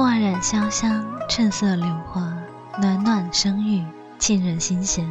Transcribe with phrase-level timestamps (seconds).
[0.00, 2.34] 墨染潇湘，趁色柳花，
[2.80, 3.86] 暖暖声韵，
[4.18, 5.06] 沁人心弦。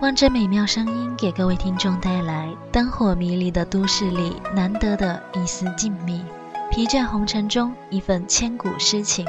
[0.00, 6.20] 望着美妙声音，给各位听众带来灯火迷离的都市里难得的一丝静谧，
[6.70, 9.26] 疲倦红尘中一份千古诗情。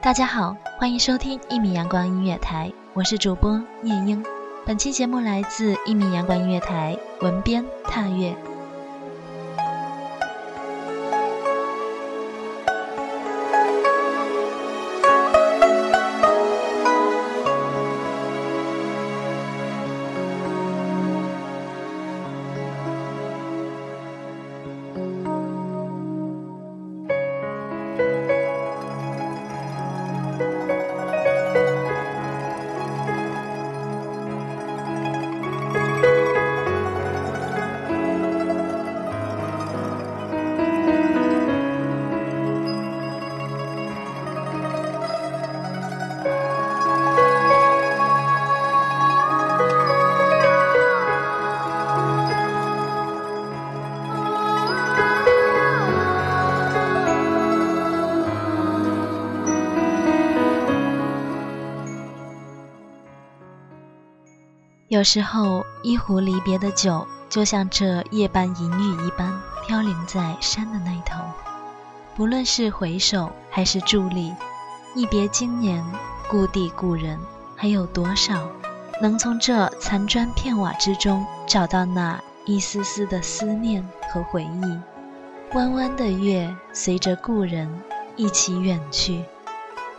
[0.00, 4.24] 大家好，欢迎收听一米阳光音乐台，我是主播夜莺。
[4.64, 8.36] 本期节目来自一米阳光音乐台，文编踏月。
[64.98, 69.32] 有时候，一壶离别的酒，就像这夜半银雨一般
[69.64, 71.22] 飘零在山的那头。
[72.16, 74.34] 不论是回首还是伫立，
[74.96, 75.84] 一别经年，
[76.28, 77.16] 故地故人，
[77.54, 78.50] 还有多少
[79.00, 84.80] 能从这残砖片瓦之中找到那一丝丝的思念和回忆？
[85.56, 87.72] 弯弯的月随着故人
[88.16, 89.22] 一起远去，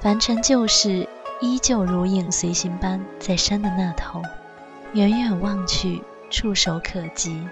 [0.02, 1.08] 凡尘旧事
[1.40, 4.22] 依旧如影随形般在山的那头。
[4.94, 7.48] 远远望去，触手可及。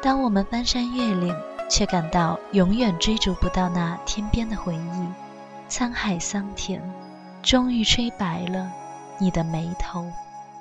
[0.00, 1.34] 当我们翻山越岭，
[1.70, 5.08] 却感到永远追逐不到那天边的回忆。
[5.70, 6.82] 沧海桑田，
[7.42, 8.68] 终于吹白了
[9.18, 10.06] 你的眉头。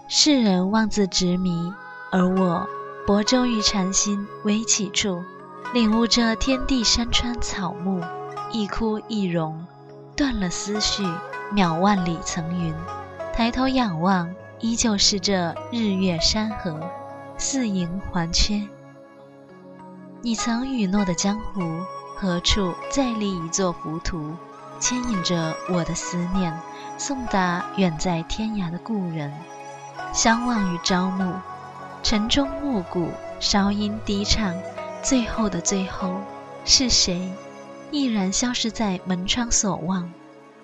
[0.08, 1.73] 世人妄自执迷，
[2.12, 2.68] 而我
[3.08, 5.23] 泊舟于禅心微起处，
[5.73, 8.00] 领悟这天地山川草木，
[8.52, 9.66] 一枯一荣，
[10.16, 11.03] 断了思绪，
[11.52, 12.73] 渺万里层云。
[13.34, 14.29] 抬头仰望。
[14.61, 16.79] 依旧是这日月山河，
[17.35, 18.61] 似盈还缺。
[20.22, 21.61] 你曾允诺的江湖，
[22.16, 24.35] 何处再立一座浮屠，
[24.79, 26.55] 牵引着我的思念，
[26.96, 29.34] 送达远在天涯的故人。
[30.13, 31.34] 相望于朝暮，
[32.03, 33.09] 晨钟暮鼓，
[33.40, 34.55] 韶音低唱，
[35.02, 36.22] 最后的最后，
[36.66, 37.34] 是谁
[37.90, 40.11] 毅然消失在门窗所望？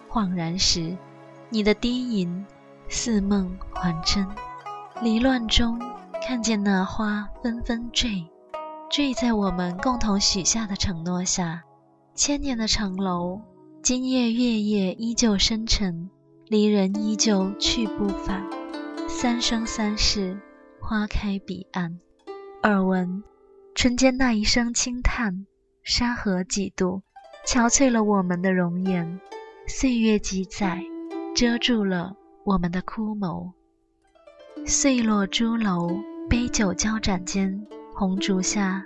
[0.08, 0.96] 恍然时，
[1.50, 2.46] 你的低吟
[2.90, 3.58] 似梦。
[3.74, 4.28] 还真。
[5.02, 5.80] 离乱中，
[6.22, 8.26] 看见那花纷纷坠，
[8.90, 11.64] 坠在我们共同许下的承诺下。
[12.16, 13.40] 千年的城楼，
[13.84, 16.10] 今夜月夜依旧深沉，
[16.48, 18.44] 离人依旧去不返。
[19.08, 20.40] 三生三世，
[20.82, 22.00] 花开彼岸。
[22.64, 23.24] 耳闻
[23.76, 25.46] 春间那一声轻叹，
[25.84, 27.04] 山河几度，
[27.46, 29.20] 憔悴了我们的容颜。
[29.68, 30.82] 岁月几载，
[31.36, 32.16] 遮住了
[32.48, 33.52] 我们的枯眸。
[34.66, 36.00] 碎落朱楼，
[36.30, 38.82] 杯酒交盏间，红烛下，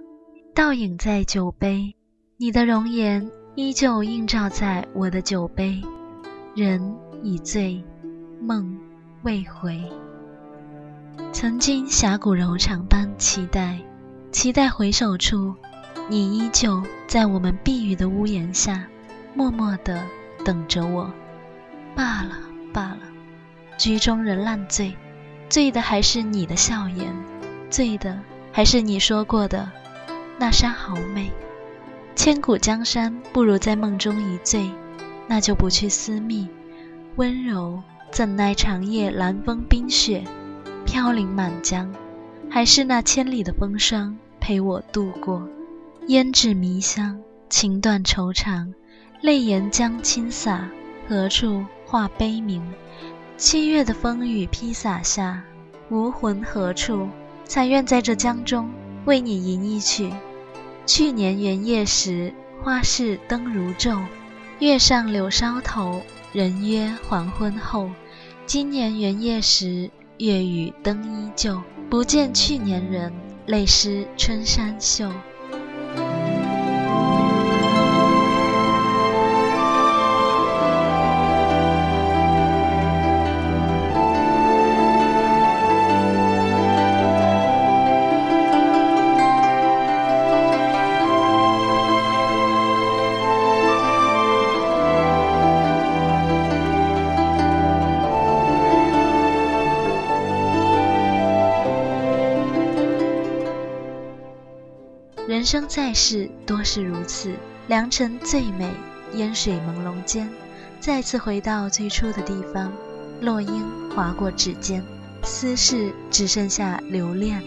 [0.56, 1.96] 倒影在酒杯。
[2.38, 5.80] 你的容颜依旧映照在我的酒杯，
[6.56, 6.82] 人
[7.22, 7.84] 已醉，
[8.42, 8.76] 梦
[9.22, 9.80] 未回。
[11.32, 13.80] 曾经侠骨柔肠般期待，
[14.32, 15.54] 期待回首处，
[16.10, 18.88] 你依旧在我们避雨的屋檐下，
[19.36, 20.02] 默默地
[20.44, 21.14] 等着我。
[21.96, 22.40] 罢了
[22.74, 23.11] 罢了，
[23.82, 24.96] 局中人烂醉，
[25.50, 27.12] 醉的还是你的笑颜，
[27.72, 28.16] 醉的
[28.52, 29.72] 还是你说过的
[30.38, 31.32] 那山好美。
[32.16, 34.70] 千古江山不如在梦中一醉，
[35.26, 36.48] 那就不去私密。
[37.16, 37.82] 温柔
[38.12, 40.24] 怎奈长夜寒风冰雪，
[40.86, 41.92] 飘零满江，
[42.52, 45.50] 还是那千里的风霜陪我度过。
[46.06, 47.20] 胭脂迷香，
[47.50, 48.76] 情断愁肠，
[49.22, 50.70] 泪沿江倾洒，
[51.10, 52.62] 何处话悲鸣？
[53.42, 55.42] 七月的风雨披洒下，
[55.90, 57.10] 无魂何处？
[57.44, 58.70] 才愿在这江中
[59.06, 60.14] 为你吟一曲。
[60.86, 64.00] 去年元夜时，花市灯如昼，
[64.60, 67.90] 月上柳梢头，人约黄昏后。
[68.46, 69.90] 今年元夜时，
[70.20, 71.60] 月与灯依旧，
[71.90, 73.12] 不见去年人，
[73.48, 75.12] 泪湿春衫袖。
[105.42, 107.34] 人生在世，多是如此。
[107.66, 108.70] 良辰最美，
[109.16, 110.30] 烟水朦胧间，
[110.80, 112.72] 再次回到最初的地方。
[113.22, 114.84] 落英划过指尖，
[115.24, 117.42] 思绪只剩下留恋。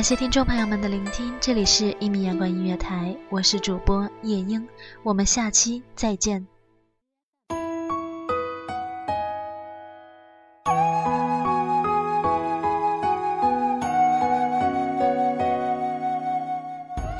[0.00, 4.66] 感谢听众朋友们的聆听，这里是一米阳光音乐台，我是主播夜莺，
[5.02, 6.46] 我们下期再见。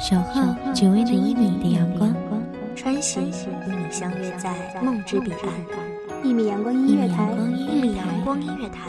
[0.00, 0.40] 守候
[0.72, 2.10] 只为那一米的阳光，
[2.74, 6.24] 穿行与你相约在梦之彼岸。
[6.24, 8.88] 一米阳光音乐台，一米阳光音乐台，